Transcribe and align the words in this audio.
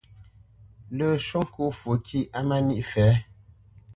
Lə́ 0.97 1.11
shwô 1.25 1.39
ŋkó 1.47 1.63
fwo 1.79 1.93
kîʼ 2.05 2.29
á 2.37 2.39
má 2.47 2.57
níʼ 2.67 2.83
fɛ̌. 2.91 3.09